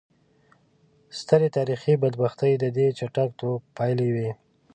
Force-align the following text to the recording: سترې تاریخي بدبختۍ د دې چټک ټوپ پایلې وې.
سترې 1.19 1.49
تاریخي 1.57 1.93
بدبختۍ 2.03 2.53
د 2.59 2.65
دې 2.77 2.87
چټک 2.97 3.29
ټوپ 3.39 3.61
پایلې 3.77 4.09
وې. 4.15 4.29